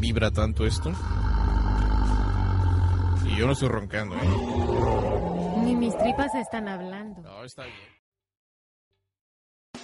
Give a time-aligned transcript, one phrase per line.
[0.00, 0.90] Vibra tanto esto?
[3.26, 5.62] Y yo no estoy roncando, ¿eh?
[5.64, 7.22] Ni mis tripas están hablando.
[7.22, 8.00] No, está bien.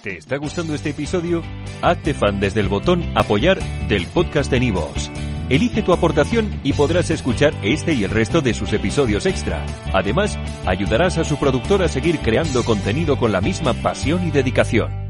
[0.03, 1.41] ¿Te está gustando este episodio?
[1.81, 5.11] Hazte fan desde el botón Apoyar del podcast de Nivos.
[5.49, 9.65] Elige tu aportación y podrás escuchar este y el resto de sus episodios extra.
[9.93, 15.06] Además, ayudarás a su productor a seguir creando contenido con la misma pasión y dedicación.